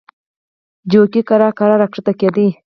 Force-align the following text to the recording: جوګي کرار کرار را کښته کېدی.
جوګي 0.91 1.21
کرار 1.29 1.51
کرار 1.59 1.79
را 1.81 1.87
کښته 1.93 2.13
کېدی. 2.19 2.47